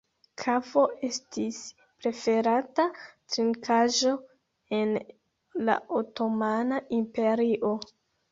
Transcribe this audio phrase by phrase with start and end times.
[0.43, 1.57] Kafo estis
[2.05, 2.85] preferata
[3.33, 4.15] trinkaĵo
[4.79, 4.97] en
[5.69, 7.73] la otomana imperio.